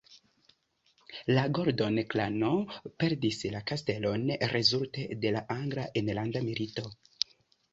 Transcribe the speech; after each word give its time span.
La 1.37 1.43
Gordon-klano 1.57 2.49
perdis 3.03 3.37
la 3.57 3.61
kastelon 3.73 4.25
rezulte 4.55 5.07
de 5.27 5.35
la 5.37 5.45
angla 5.57 5.85
enlanda 6.03 6.43
milito. 6.49 6.89